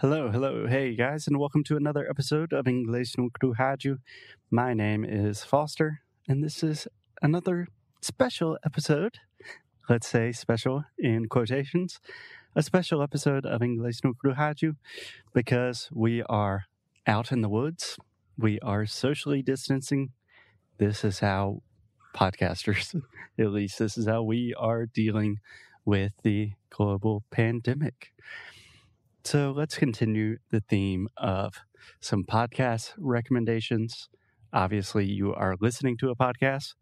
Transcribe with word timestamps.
Hello, 0.00 0.30
hello, 0.30 0.66
hey 0.66 0.94
guys, 0.94 1.26
and 1.26 1.38
welcome 1.38 1.64
to 1.64 1.74
another 1.74 2.06
episode 2.06 2.52
of 2.52 2.66
Inglês 2.66 3.16
no 3.16 3.30
Rádio. 3.42 3.96
My 4.50 4.74
name 4.74 5.06
is 5.06 5.42
Foster, 5.42 6.02
and 6.28 6.44
this 6.44 6.62
is 6.62 6.86
another 7.22 7.68
special 8.02 8.58
episode. 8.62 9.20
Let's 9.88 10.06
say 10.06 10.32
special 10.32 10.84
in 10.98 11.28
quotations, 11.28 11.98
a 12.54 12.62
special 12.62 13.02
episode 13.02 13.46
of 13.46 13.62
Inglês 13.62 14.04
no 14.04 14.12
Rádio 14.22 14.76
because 15.32 15.88
we 15.90 16.22
are 16.24 16.64
out 17.06 17.32
in 17.32 17.40
the 17.40 17.48
woods. 17.48 17.96
We 18.36 18.60
are 18.60 18.84
socially 18.84 19.40
distancing. 19.40 20.10
This 20.76 21.04
is 21.04 21.20
how 21.20 21.62
podcasters, 22.14 23.00
at 23.38 23.50
least, 23.50 23.78
this 23.78 23.96
is 23.96 24.06
how 24.06 24.24
we 24.24 24.52
are 24.58 24.84
dealing 24.84 25.38
with 25.86 26.12
the 26.22 26.52
global 26.68 27.24
pandemic. 27.30 28.12
So 29.26 29.50
let's 29.50 29.76
continue 29.76 30.36
the 30.50 30.60
theme 30.60 31.08
of 31.16 31.54
some 32.00 32.22
podcast 32.22 32.92
recommendations. 32.96 34.08
Obviously, 34.52 35.04
you 35.04 35.34
are 35.34 35.56
listening 35.60 35.96
to 35.96 36.10
a 36.10 36.14
podcast, 36.14 36.74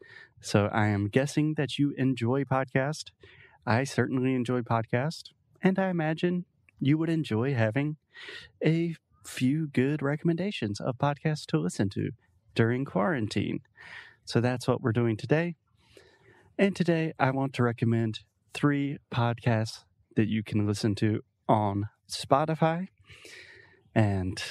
so 0.42 0.66
I 0.66 0.88
am 0.88 1.08
guessing 1.08 1.54
that 1.56 1.78
you 1.78 1.94
enjoy 1.96 2.44
podcast. 2.44 3.04
I 3.66 3.84
certainly 3.84 4.34
enjoy 4.34 4.60
podcast, 4.60 5.30
and 5.62 5.78
I 5.78 5.88
imagine 5.88 6.44
you 6.78 6.98
would 6.98 7.08
enjoy 7.08 7.54
having 7.54 7.96
a 8.62 8.94
few 9.24 9.68
good 9.68 10.02
recommendations 10.02 10.80
of 10.80 10.98
podcasts 10.98 11.46
to 11.46 11.58
listen 11.58 11.88
to 11.94 12.10
during 12.54 12.84
quarantine. 12.84 13.60
So 14.26 14.42
that's 14.42 14.68
what 14.68 14.82
we're 14.82 14.92
doing 14.92 15.16
today. 15.16 15.54
And 16.58 16.76
today 16.76 17.14
I 17.18 17.30
want 17.30 17.54
to 17.54 17.62
recommend 17.62 18.20
three 18.52 18.98
podcasts 19.10 19.84
that 20.14 20.28
you 20.28 20.42
can 20.42 20.66
listen 20.66 20.94
to 20.96 21.22
on 21.48 21.88
Spotify. 22.10 22.88
And 23.94 24.42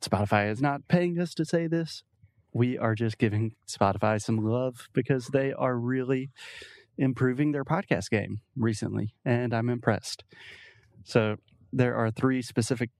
Spotify 0.00 0.50
is 0.50 0.60
not 0.60 0.88
paying 0.88 1.18
us 1.18 1.34
to 1.34 1.44
say 1.44 1.66
this. 1.66 2.02
We 2.52 2.78
are 2.78 2.94
just 2.94 3.18
giving 3.18 3.52
Spotify 3.68 4.20
some 4.20 4.38
love 4.38 4.88
because 4.92 5.26
they 5.28 5.52
are 5.52 5.76
really 5.76 6.30
improving 6.96 7.52
their 7.52 7.64
podcast 7.64 8.08
game 8.10 8.40
recently, 8.56 9.14
and 9.24 9.52
I'm 9.52 9.68
impressed. 9.68 10.24
So, 11.04 11.36
there 11.72 11.94
are 11.96 12.10
three 12.10 12.40
specific 12.40 12.90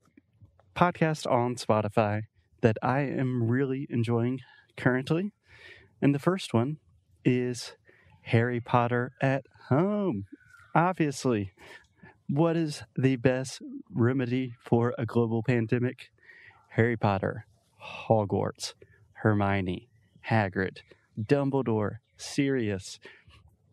podcasts 0.74 1.30
on 1.30 1.54
Spotify 1.54 2.22
that 2.60 2.76
I 2.82 3.00
am 3.00 3.48
really 3.48 3.86
enjoying 3.88 4.40
currently. 4.76 5.32
And 6.02 6.14
the 6.14 6.18
first 6.18 6.52
one 6.52 6.76
is 7.24 7.72
Harry 8.22 8.60
Potter 8.60 9.12
at 9.22 9.44
Home. 9.68 10.24
Obviously, 10.74 11.52
what 12.28 12.56
is 12.56 12.82
the 12.96 13.16
best 13.16 13.62
remedy 13.90 14.54
for 14.60 14.94
a 14.98 15.06
global 15.06 15.42
pandemic? 15.42 16.10
Harry 16.70 16.96
Potter, 16.96 17.46
Hogwarts, 18.08 18.74
Hermione, 19.14 19.88
Hagrid, 20.28 20.78
Dumbledore, 21.20 21.98
Sirius. 22.16 22.98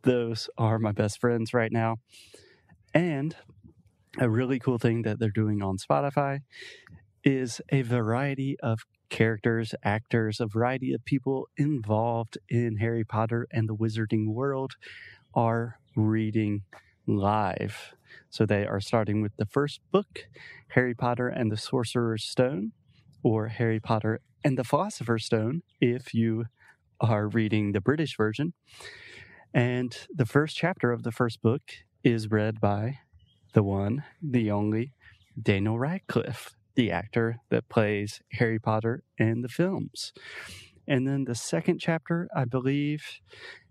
Those 0.03 0.49
are 0.57 0.79
my 0.79 0.91
best 0.91 1.19
friends 1.19 1.53
right 1.53 1.71
now. 1.71 1.97
And 2.93 3.35
a 4.19 4.29
really 4.29 4.59
cool 4.59 4.77
thing 4.77 5.01
that 5.01 5.19
they're 5.19 5.29
doing 5.29 5.61
on 5.63 5.77
Spotify 5.77 6.39
is 7.23 7.61
a 7.69 7.81
variety 7.81 8.57
of 8.61 8.79
characters, 9.09 9.73
actors, 9.83 10.39
a 10.39 10.45
variety 10.45 10.93
of 10.93 11.03
people 11.05 11.47
involved 11.57 12.37
in 12.49 12.77
Harry 12.77 13.03
Potter 13.03 13.47
and 13.51 13.67
the 13.67 13.75
wizarding 13.75 14.27
world 14.27 14.73
are 15.33 15.79
reading 15.95 16.61
live. 17.07 17.93
So 18.29 18.45
they 18.45 18.65
are 18.65 18.79
starting 18.79 19.21
with 19.21 19.35
the 19.37 19.45
first 19.45 19.81
book, 19.91 20.27
Harry 20.69 20.93
Potter 20.93 21.27
and 21.27 21.51
the 21.51 21.57
Sorcerer's 21.57 22.23
Stone, 22.23 22.71
or 23.23 23.47
Harry 23.47 23.79
Potter 23.79 24.21
and 24.43 24.57
the 24.57 24.63
Philosopher's 24.63 25.25
Stone, 25.25 25.61
if 25.79 26.13
you 26.13 26.45
are 26.99 27.27
reading 27.27 27.71
the 27.71 27.81
British 27.81 28.17
version. 28.17 28.53
And 29.53 29.95
the 30.13 30.25
first 30.25 30.55
chapter 30.55 30.91
of 30.91 31.03
the 31.03 31.11
first 31.11 31.41
book 31.41 31.61
is 32.03 32.31
read 32.31 32.59
by 32.59 32.99
the 33.53 33.63
one, 33.63 34.03
the 34.21 34.49
only 34.51 34.93
Daniel 35.41 35.77
Radcliffe, 35.77 36.55
the 36.75 36.91
actor 36.91 37.37
that 37.49 37.69
plays 37.69 38.21
Harry 38.33 38.59
Potter 38.59 39.03
in 39.17 39.41
the 39.41 39.47
films. 39.47 40.11
And 40.87 41.07
then 41.07 41.25
the 41.25 41.35
second 41.35 41.79
chapter, 41.79 42.27
I 42.35 42.45
believe, 42.45 43.03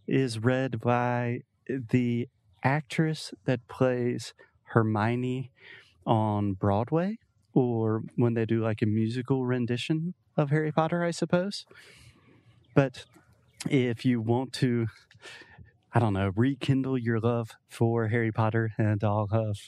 is 0.07 0.39
read 0.39 0.81
by 0.81 1.41
the 1.69 2.29
actress 2.63 3.33
that 3.45 3.67
plays 3.69 4.35
Hermione 4.65 5.51
on 6.07 6.55
Broadway 6.55 7.19
or 7.55 8.03
when 8.17 8.35
they 8.35 8.45
do 8.47 8.63
like 8.63 8.83
a 8.83 8.87
musical 8.87 9.45
rendition 9.45 10.15
of 10.37 10.51
Harry 10.51 10.73
Potter, 10.73 11.05
I 11.05 11.11
suppose. 11.11 11.67
But 12.75 13.05
if 13.69 14.05
you 14.05 14.21
want 14.21 14.53
to, 14.55 14.87
I 15.93 15.99
don't 15.99 16.15
know, 16.15 16.33
rekindle 16.35 16.99
your 16.99 17.21
love 17.21 17.51
for 17.69 18.09
Harry 18.09 18.33
Potter 18.33 18.73
and 18.79 19.05
all 19.05 19.29
of 19.31 19.59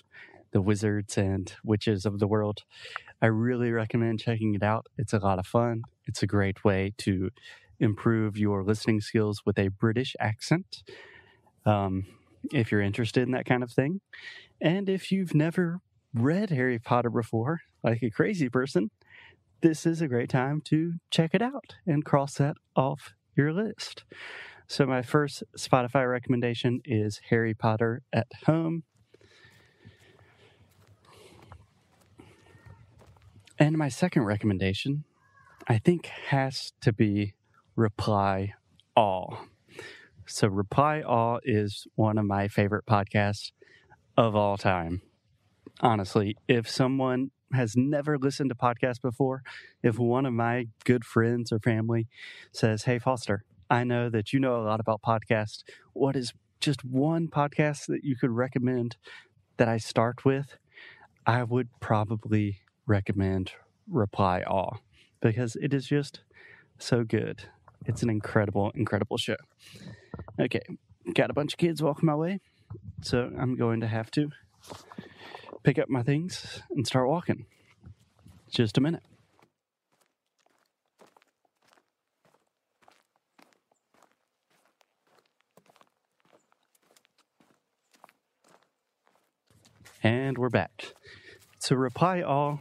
the 0.52 0.62
wizards 0.62 1.18
and 1.18 1.52
witches 1.62 2.06
of 2.06 2.18
the 2.18 2.26
world, 2.26 2.62
I 3.20 3.26
really 3.26 3.72
recommend 3.72 4.20
checking 4.20 4.54
it 4.54 4.62
out. 4.62 4.86
It's 4.96 5.12
a 5.12 5.18
lot 5.18 5.38
of 5.38 5.46
fun. 5.46 5.82
It's 6.06 6.22
a 6.22 6.26
great 6.26 6.64
way 6.64 6.94
to 6.98 7.30
improve 7.80 8.38
your 8.38 8.62
listening 8.62 9.00
skills 9.00 9.42
with 9.44 9.58
a 9.58 9.68
British 9.68 10.16
accent. 10.18 10.82
Um, 11.66 12.06
if 12.52 12.70
you're 12.70 12.80
interested 12.80 13.22
in 13.22 13.32
that 13.32 13.46
kind 13.46 13.62
of 13.62 13.70
thing. 13.70 14.00
And 14.60 14.88
if 14.88 15.10
you've 15.10 15.34
never 15.34 15.80
read 16.12 16.50
Harry 16.50 16.78
Potter 16.78 17.10
before, 17.10 17.60
like 17.82 18.02
a 18.02 18.10
crazy 18.10 18.48
person, 18.48 18.90
this 19.60 19.86
is 19.86 20.00
a 20.00 20.08
great 20.08 20.28
time 20.28 20.60
to 20.66 20.94
check 21.10 21.30
it 21.32 21.42
out 21.42 21.76
and 21.86 22.04
cross 22.04 22.34
that 22.34 22.56
off 22.76 23.14
your 23.36 23.52
list. 23.52 24.04
So, 24.66 24.86
my 24.86 25.02
first 25.02 25.42
Spotify 25.58 26.10
recommendation 26.10 26.80
is 26.84 27.20
Harry 27.28 27.54
Potter 27.54 28.02
at 28.12 28.26
Home. 28.46 28.84
And 33.58 33.76
my 33.76 33.88
second 33.88 34.24
recommendation, 34.24 35.04
I 35.68 35.78
think, 35.78 36.06
has 36.06 36.72
to 36.80 36.92
be 36.92 37.34
Reply 37.76 38.54
All. 38.96 39.46
So, 40.26 40.48
Reply 40.48 41.02
All 41.02 41.40
is 41.44 41.86
one 41.96 42.16
of 42.18 42.24
my 42.24 42.48
favorite 42.48 42.86
podcasts 42.86 43.52
of 44.16 44.34
all 44.34 44.56
time. 44.56 45.02
Honestly, 45.80 46.36
if 46.48 46.68
someone 46.68 47.30
has 47.52 47.76
never 47.76 48.16
listened 48.18 48.50
to 48.50 48.54
podcasts 48.54 49.00
before, 49.00 49.42
if 49.82 49.98
one 49.98 50.24
of 50.24 50.32
my 50.32 50.68
good 50.84 51.04
friends 51.04 51.52
or 51.52 51.58
family 51.58 52.08
says, 52.52 52.84
Hey, 52.84 52.98
Foster, 52.98 53.44
I 53.68 53.84
know 53.84 54.08
that 54.08 54.32
you 54.32 54.40
know 54.40 54.56
a 54.56 54.64
lot 54.64 54.80
about 54.80 55.02
podcasts. 55.02 55.62
What 55.92 56.16
is 56.16 56.32
just 56.60 56.84
one 56.84 57.28
podcast 57.28 57.86
that 57.86 58.02
you 58.02 58.16
could 58.16 58.30
recommend 58.30 58.96
that 59.58 59.68
I 59.68 59.76
start 59.76 60.24
with? 60.24 60.56
I 61.26 61.42
would 61.42 61.68
probably 61.80 62.60
recommend 62.86 63.52
Reply 63.90 64.42
All 64.46 64.80
because 65.20 65.56
it 65.56 65.74
is 65.74 65.86
just 65.86 66.20
so 66.78 67.04
good. 67.04 67.44
It's 67.86 68.02
an 68.02 68.10
incredible, 68.10 68.72
incredible 68.74 69.18
show. 69.18 69.36
Okay, 70.40 70.62
got 71.14 71.30
a 71.30 71.32
bunch 71.32 71.52
of 71.52 71.58
kids 71.58 71.80
walking 71.80 72.06
my 72.06 72.14
way, 72.16 72.40
so 73.02 73.30
I'm 73.38 73.54
going 73.54 73.80
to 73.82 73.86
have 73.86 74.10
to 74.12 74.30
pick 75.62 75.78
up 75.78 75.88
my 75.88 76.02
things 76.02 76.60
and 76.70 76.84
start 76.84 77.08
walking. 77.08 77.46
Just 78.50 78.76
a 78.76 78.80
minute. 78.80 79.04
And 90.02 90.36
we're 90.36 90.50
back. 90.50 90.94
So, 91.60 91.76
reply 91.76 92.22
all 92.22 92.60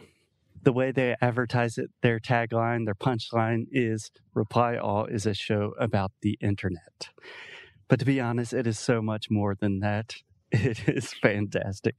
the 0.61 0.71
way 0.71 0.91
they 0.91 1.15
advertise 1.21 1.77
it, 1.77 1.89
their 2.01 2.19
tagline, 2.19 2.85
their 2.85 2.93
punchline 2.93 3.65
is 3.71 4.11
Reply 4.33 4.77
All 4.77 5.05
is 5.05 5.25
a 5.25 5.33
show 5.33 5.73
about 5.79 6.11
the 6.21 6.37
internet. 6.39 7.09
But 7.93 7.99
to 7.99 8.05
be 8.07 8.19
honest, 8.19 8.53
it 8.53 8.65
is 8.65 8.79
so 8.79 9.03
much 9.03 9.29
more 9.29 9.53
than 9.53 9.81
that. 9.81 10.15
It 10.51 10.89
is 10.89 11.13
fantastic. 11.13 11.93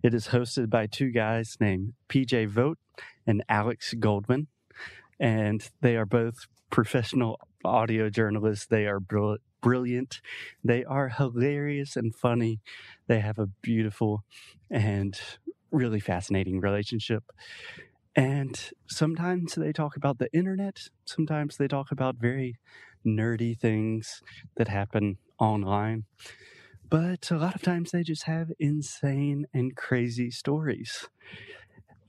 It 0.00 0.14
is 0.14 0.28
hosted 0.28 0.70
by 0.70 0.86
two 0.86 1.10
guys 1.10 1.56
named 1.58 1.94
PJ 2.08 2.46
Vogt 2.46 2.78
and 3.26 3.42
Alex 3.48 3.94
Goldman. 3.98 4.46
And 5.18 5.68
they 5.80 5.96
are 5.96 6.06
both 6.06 6.46
professional 6.70 7.40
audio 7.64 8.10
journalists. 8.10 8.66
They 8.66 8.86
are 8.86 9.00
br- 9.00 9.42
brilliant. 9.60 10.20
They 10.62 10.84
are 10.84 11.08
hilarious 11.08 11.96
and 11.96 12.14
funny. 12.14 12.60
They 13.08 13.18
have 13.18 13.40
a 13.40 13.48
beautiful 13.60 14.22
and 14.70 15.20
really 15.72 15.98
fascinating 15.98 16.60
relationship. 16.60 17.24
And 18.14 18.70
sometimes 18.86 19.56
they 19.56 19.72
talk 19.72 19.96
about 19.96 20.18
the 20.18 20.32
internet, 20.32 20.90
sometimes 21.04 21.56
they 21.56 21.66
talk 21.66 21.90
about 21.90 22.18
very 22.20 22.60
nerdy 23.04 23.58
things 23.58 24.22
that 24.56 24.68
happen 24.68 25.18
online. 25.38 26.04
But 26.90 27.30
a 27.30 27.36
lot 27.38 27.54
of 27.54 27.62
times 27.62 27.90
they 27.90 28.02
just 28.02 28.24
have 28.24 28.52
insane 28.58 29.46
and 29.52 29.74
crazy 29.76 30.30
stories. 30.30 31.08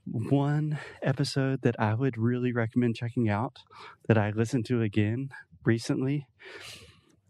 one 0.04 0.78
episode 1.02 1.62
that 1.62 1.74
I 1.80 1.94
would 1.94 2.16
really 2.16 2.52
recommend 2.52 2.96
checking 2.96 3.28
out 3.28 3.58
that 4.08 4.16
I 4.16 4.30
listened 4.30 4.64
to 4.66 4.82
again 4.82 5.30
recently 5.64 6.28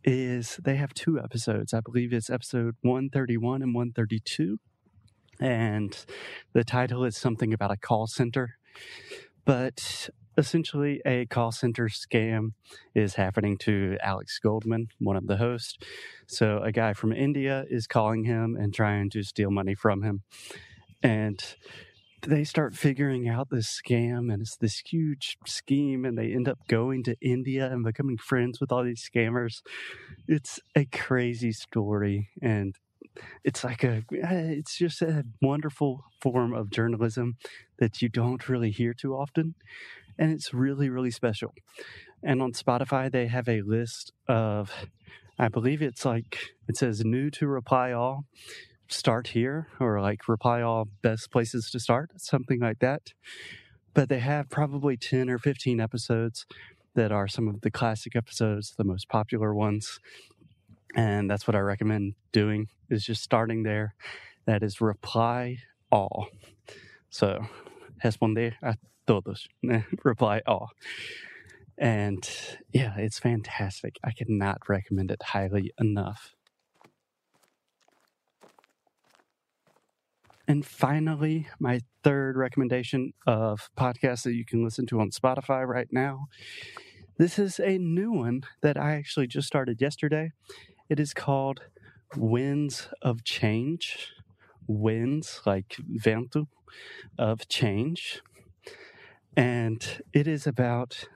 is 0.04 0.58
they 0.62 0.76
have 0.76 0.94
two 0.94 1.18
episodes. 1.18 1.72
I 1.74 1.80
believe 1.80 2.12
it's 2.12 2.30
episode 2.30 2.76
131 2.82 3.62
and 3.62 3.74
132. 3.74 4.58
And 5.40 5.96
the 6.52 6.64
title 6.64 7.04
is 7.04 7.16
something 7.16 7.52
about 7.52 7.72
a 7.72 7.76
call 7.76 8.06
center. 8.06 8.56
But 9.44 10.10
essentially, 10.36 11.00
a 11.06 11.26
call 11.26 11.52
center 11.52 11.88
scam 11.88 12.50
is 12.94 13.14
happening 13.14 13.58
to 13.58 13.96
Alex 14.02 14.38
Goldman, 14.38 14.88
one 14.98 15.16
of 15.16 15.26
the 15.26 15.36
hosts. 15.36 15.76
So, 16.26 16.58
a 16.58 16.72
guy 16.72 16.92
from 16.92 17.12
India 17.12 17.64
is 17.68 17.86
calling 17.86 18.24
him 18.24 18.56
and 18.58 18.74
trying 18.74 19.10
to 19.10 19.22
steal 19.22 19.50
money 19.50 19.74
from 19.74 20.02
him. 20.02 20.22
And 21.02 21.42
they 22.22 22.44
start 22.44 22.74
figuring 22.74 23.28
out 23.28 23.48
this 23.50 23.80
scam 23.80 24.32
and 24.32 24.42
it's 24.42 24.56
this 24.56 24.82
huge 24.84 25.36
scheme 25.46 26.04
and 26.04 26.18
they 26.18 26.32
end 26.32 26.48
up 26.48 26.58
going 26.68 27.04
to 27.04 27.16
India 27.20 27.70
and 27.70 27.84
becoming 27.84 28.18
friends 28.18 28.60
with 28.60 28.72
all 28.72 28.82
these 28.82 29.08
scammers. 29.08 29.62
It's 30.26 30.58
a 30.74 30.86
crazy 30.86 31.52
story 31.52 32.30
and 32.42 32.74
it's 33.44 33.64
like 33.64 33.84
a 33.84 34.02
eh, 34.12 34.56
it's 34.58 34.76
just 34.76 35.02
a 35.02 35.24
wonderful 35.40 36.04
form 36.20 36.52
of 36.54 36.70
journalism 36.70 37.36
that 37.78 38.02
you 38.02 38.08
don't 38.08 38.48
really 38.48 38.70
hear 38.70 38.92
too 38.94 39.14
often 39.14 39.54
and 40.18 40.32
it's 40.32 40.52
really 40.54 40.88
really 40.88 41.10
special. 41.10 41.54
And 42.22 42.42
on 42.42 42.52
Spotify 42.52 43.10
they 43.10 43.26
have 43.26 43.48
a 43.48 43.62
list 43.62 44.12
of 44.28 44.72
I 45.38 45.48
believe 45.48 45.82
it's 45.82 46.04
like 46.04 46.38
it 46.68 46.76
says 46.76 47.04
new 47.04 47.30
to 47.30 47.46
reply 47.46 47.92
all 47.92 48.24
start 48.88 49.28
here 49.28 49.68
or 49.80 50.00
like 50.00 50.28
reply 50.28 50.62
all 50.62 50.88
best 51.02 51.30
places 51.30 51.70
to 51.70 51.80
start, 51.80 52.10
something 52.16 52.60
like 52.60 52.78
that. 52.80 53.12
But 53.94 54.08
they 54.08 54.20
have 54.20 54.48
probably 54.48 54.96
10 54.96 55.30
or 55.30 55.38
15 55.38 55.80
episodes 55.80 56.46
that 56.94 57.12
are 57.12 57.28
some 57.28 57.48
of 57.48 57.60
the 57.60 57.70
classic 57.70 58.16
episodes, 58.16 58.74
the 58.76 58.84
most 58.84 59.08
popular 59.08 59.54
ones. 59.54 59.98
And 60.94 61.30
that's 61.30 61.46
what 61.46 61.54
I 61.54 61.60
recommend 61.60 62.14
doing 62.32 62.68
is 62.90 63.04
just 63.04 63.22
starting 63.22 63.62
there. 63.62 63.94
That 64.46 64.62
is 64.62 64.80
reply 64.80 65.58
all. 65.90 66.28
So, 67.10 67.46
responder 68.04 68.54
a 68.62 68.76
todos. 69.06 69.48
reply 70.04 70.42
all. 70.46 70.70
And 71.78 72.28
yeah, 72.72 72.94
it's 72.96 73.18
fantastic. 73.18 73.98
I 74.04 74.12
cannot 74.12 74.68
recommend 74.68 75.10
it 75.10 75.22
highly 75.22 75.72
enough. 75.78 76.34
And 80.48 80.64
finally, 80.64 81.48
my 81.58 81.80
third 82.04 82.36
recommendation 82.36 83.12
of 83.26 83.68
podcasts 83.76 84.22
that 84.22 84.34
you 84.34 84.44
can 84.44 84.62
listen 84.62 84.86
to 84.86 85.00
on 85.00 85.10
Spotify 85.10 85.66
right 85.66 85.88
now. 85.90 86.28
This 87.18 87.38
is 87.38 87.58
a 87.58 87.78
new 87.78 88.12
one 88.12 88.42
that 88.62 88.76
I 88.76 88.92
actually 88.92 89.26
just 89.26 89.48
started 89.48 89.80
yesterday. 89.80 90.32
It 90.88 91.00
is 91.00 91.14
called 91.14 91.60
Winds 92.16 92.88
of 93.02 93.24
Change. 93.24 94.12
Winds, 94.66 95.40
like 95.46 95.76
vento, 95.78 96.48
of 97.18 97.48
change. 97.48 98.20
And 99.36 100.02
it 100.12 100.26
is 100.26 100.46
about 100.46 101.08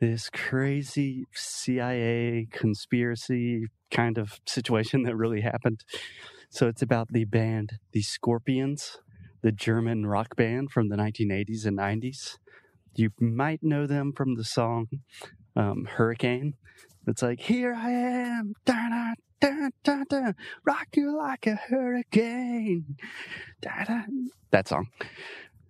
this 0.00 0.30
crazy 0.30 1.26
CIA 1.34 2.48
conspiracy 2.52 3.66
kind 3.90 4.18
of 4.18 4.40
situation 4.46 5.02
that 5.04 5.16
really 5.16 5.40
happened 5.40 5.82
so 6.50 6.66
it's 6.68 6.82
about 6.82 7.08
the 7.12 7.24
band 7.24 7.74
The 7.92 8.02
Scorpions, 8.02 8.98
the 9.42 9.52
German 9.52 10.06
rock 10.06 10.34
band 10.36 10.70
from 10.72 10.88
the 10.88 10.96
1980s 10.96 11.66
and 11.66 11.78
90s. 11.78 12.38
You 12.94 13.10
might 13.20 13.62
know 13.62 13.86
them 13.86 14.12
from 14.12 14.36
the 14.36 14.44
song 14.44 14.88
um, 15.56 15.86
Hurricane. 15.86 16.54
It's 17.08 17.22
like, 17.22 17.40
Here 17.40 17.74
I 17.74 17.90
am, 17.90 18.54
da 18.64 18.88
da 18.88 19.14
da 19.40 19.68
da 19.82 20.04
da, 20.08 20.32
rock 20.64 20.88
you 20.94 21.16
like 21.16 21.46
a 21.46 21.54
hurricane. 21.54 22.96
Da, 23.60 23.84
da. 23.84 24.02
That 24.50 24.68
song. 24.68 24.88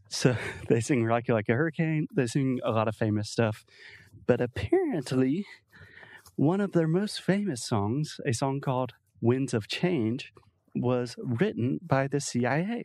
So 0.09 0.37
they 0.69 0.81
sing 0.81 1.05
Rock 1.05 1.29
You 1.29 1.35
Like 1.35 1.49
a 1.49 1.55
Hurricane. 1.55 2.07
They 2.15 2.27
sing 2.27 2.61
a 2.65 2.71
lot 2.71 2.89
of 2.89 2.97
famous 2.97 3.31
stuff. 3.31 3.65
But 4.27 4.41
apparently, 4.41 5.47
one 6.37 6.61
of 6.61 6.73
their 6.73 6.89
most 6.89 7.23
famous 7.23 7.63
songs, 7.65 8.21
a 8.27 8.33
song 8.33 8.61
called 8.61 8.95
Winds 9.21 9.55
of 9.55 9.69
Change, 9.69 10.33
was 10.75 11.17
written 11.19 11.79
by 11.83 12.09
the 12.09 12.21
CIA 12.21 12.85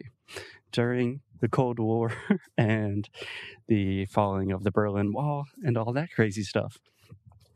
during 0.72 1.22
the 1.40 1.50
Cold 1.50 1.80
War 1.80 2.14
and 2.58 3.10
the 3.68 4.06
falling 4.06 4.52
of 4.52 4.64
the 4.64 4.72
Berlin 4.72 5.12
Wall 5.14 5.46
and 5.64 5.78
all 5.78 5.94
that 5.94 6.12
crazy 6.12 6.44
stuff. 6.44 6.80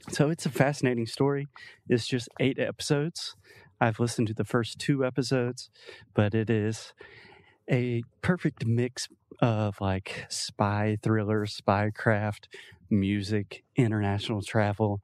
So 0.10 0.30
it's 0.30 0.46
a 0.46 0.50
fascinating 0.50 1.06
story. 1.06 1.48
It's 1.90 2.08
just 2.08 2.30
eight 2.40 2.60
episodes. 2.60 3.36
I've 3.80 4.00
listened 4.00 4.28
to 4.30 4.34
the 4.34 4.46
first 4.46 4.80
two 4.80 5.06
episodes, 5.06 5.70
but 6.14 6.34
it 6.34 6.50
is 6.50 6.94
a 7.70 8.04
perfect 8.22 8.66
mix 8.66 9.10
of 9.42 9.80
like 9.82 10.26
spy 10.30 10.98
thriller, 11.04 11.46
spy 11.46 11.92
craft, 11.94 12.48
music, 12.90 13.64
international 13.76 14.42
travel, 14.42 15.02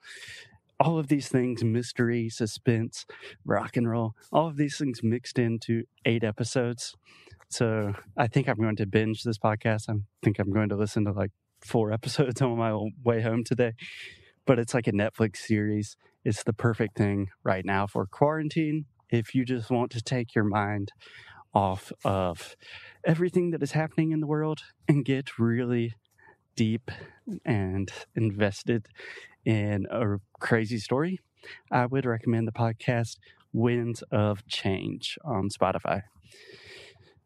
all 0.79 0.97
of 0.97 1.07
these 1.07 1.27
things 1.27 1.63
mystery, 1.63 2.29
suspense, 2.29 3.05
rock 3.45 3.77
and 3.77 3.89
roll 3.89 4.15
all 4.31 4.47
of 4.47 4.57
these 4.57 4.77
things 4.77 5.01
mixed 5.03 5.37
into 5.37 5.83
eight 6.05 6.23
episodes. 6.23 6.95
So 7.49 7.93
I 8.17 8.27
think 8.27 8.47
I'm 8.47 8.57
going 8.57 8.77
to 8.77 8.85
binge 8.85 9.23
this 9.23 9.37
podcast. 9.37 9.89
I 9.89 9.93
think 10.23 10.39
I'm 10.39 10.51
going 10.51 10.69
to 10.69 10.75
listen 10.75 11.05
to 11.05 11.11
like 11.11 11.31
four 11.61 11.91
episodes 11.93 12.41
on 12.41 12.57
my 12.57 12.73
way 13.03 13.21
home 13.21 13.43
today. 13.43 13.73
But 14.45 14.59
it's 14.59 14.73
like 14.73 14.87
a 14.87 14.91
Netflix 14.91 15.37
series. 15.37 15.95
It's 16.25 16.43
the 16.43 16.53
perfect 16.53 16.97
thing 16.97 17.29
right 17.43 17.65
now 17.65 17.87
for 17.87 18.05
quarantine. 18.05 18.85
If 19.09 19.35
you 19.35 19.45
just 19.45 19.69
want 19.69 19.91
to 19.91 20.01
take 20.01 20.35
your 20.35 20.43
mind 20.43 20.91
off 21.53 21.91
of 22.03 22.55
everything 23.05 23.51
that 23.51 23.61
is 23.61 23.71
happening 23.71 24.11
in 24.11 24.19
the 24.19 24.27
world 24.27 24.61
and 24.87 25.05
get 25.05 25.37
really 25.37 25.93
deep 26.55 26.89
and 27.45 27.91
invested 28.15 28.87
in 29.45 29.85
a 29.91 30.17
crazy 30.39 30.79
story, 30.79 31.19
I 31.71 31.85
would 31.85 32.05
recommend 32.05 32.47
the 32.47 32.51
podcast 32.51 33.17
Winds 33.53 34.01
of 34.11 34.45
Change 34.47 35.17
on 35.23 35.49
Spotify. 35.49 36.01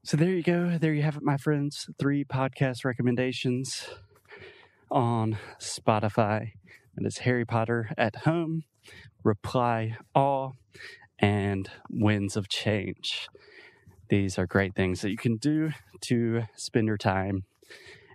So 0.03 0.17
there 0.17 0.31
you 0.31 0.43
go. 0.43 0.77
There 0.77 0.93
you 0.93 1.03
have 1.03 1.17
it, 1.17 1.23
my 1.23 1.37
friends. 1.37 1.89
Three 1.99 2.23
podcast 2.23 2.85
recommendations 2.85 3.89
on 4.89 5.37
Spotify. 5.59 6.51
And 6.97 7.05
it's 7.05 7.19
Harry 7.19 7.45
Potter 7.45 7.91
at 7.95 8.15
Home, 8.17 8.63
Reply 9.23 9.97
All, 10.15 10.55
and 11.19 11.69
Winds 11.91 12.35
of 12.35 12.49
Change. 12.49 13.29
These 14.09 14.39
are 14.39 14.47
great 14.47 14.73
things 14.73 15.01
that 15.01 15.11
you 15.11 15.17
can 15.17 15.37
do 15.37 15.71
to 16.01 16.43
spend 16.55 16.87
your 16.87 16.97
time 16.97 17.43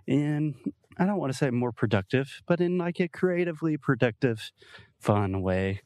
in 0.05 0.55
I 0.97 1.05
don't 1.05 1.17
want 1.17 1.31
to 1.31 1.37
say 1.37 1.49
more 1.49 1.71
productive, 1.71 2.41
but 2.45 2.61
in 2.61 2.77
like 2.77 2.99
a 2.99 3.07
creatively 3.07 3.77
productive, 3.77 4.51
fun 4.99 5.41
way 5.41 5.81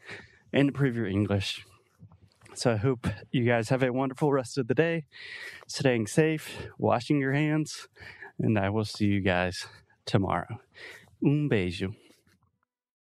and 0.51 0.69
improve 0.69 0.97
your 0.97 1.05
English. 1.05 1.65
So 2.55 2.73
I 2.73 2.77
hope 2.77 3.07
you 3.31 3.45
guys 3.45 3.69
have 3.69 3.83
a 3.83 3.93
wonderful 3.93 4.31
rest 4.33 4.57
of 4.57 4.67
the 4.67 4.73
day, 4.73 5.05
staying 5.67 6.07
safe, 6.07 6.67
washing 6.77 7.19
your 7.19 7.33
hands, 7.33 7.87
and 8.39 8.57
I 8.57 8.69
will 8.69 8.85
see 8.85 9.05
you 9.05 9.21
guys 9.21 9.67
tomorrow. 10.05 10.59
Um 11.23 11.47
beijo. 11.49 11.95